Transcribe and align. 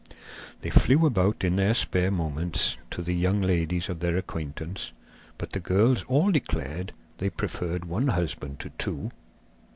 They 0.61 0.71
flew 0.71 1.05
about 1.05 1.43
in 1.43 1.57
their 1.57 1.75
spare 1.75 2.09
moments 2.09 2.75
to 2.89 3.03
the 3.03 3.13
young 3.13 3.39
ladies 3.39 3.87
of 3.87 3.99
their 3.99 4.17
acquaintance, 4.17 4.93
but 5.37 5.51
the 5.51 5.59
girls 5.59 6.03
all 6.05 6.31
declared 6.31 6.93
they 7.19 7.29
preferred 7.29 7.85
one 7.85 8.07
husband 8.07 8.59
to 8.61 8.71
two. 8.79 9.11